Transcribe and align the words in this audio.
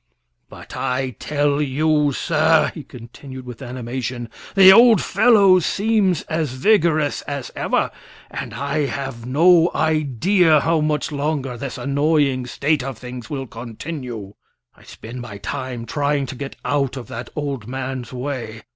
But 0.49 0.75
I 0.75 1.11
tell 1.19 1.61
you, 1.61 2.11
sir," 2.11 2.71
he 2.73 2.83
continued, 2.83 3.45
with 3.45 3.61
animation, 3.61 4.31
"the 4.55 4.73
old 4.73 4.99
fellow 4.99 5.59
seems 5.59 6.23
as 6.23 6.53
vigorous 6.53 7.21
as 7.27 7.51
ever, 7.55 7.91
and 8.31 8.55
I 8.55 8.87
have 8.87 9.27
no 9.27 9.69
idea 9.75 10.61
how 10.61 10.81
much 10.81 11.11
longer 11.11 11.55
this 11.55 11.77
annoying 11.77 12.47
state 12.47 12.81
of 12.83 12.97
things 12.97 13.29
will 13.29 13.45
continue. 13.45 14.33
I 14.75 14.85
spend 14.85 15.21
my 15.21 15.37
time 15.37 15.85
trying 15.85 16.25
to 16.25 16.35
get 16.35 16.55
out 16.65 16.97
of 16.97 17.07
that 17.09 17.29
old 17.35 17.67
man's 17.67 18.11
way. 18.11 18.63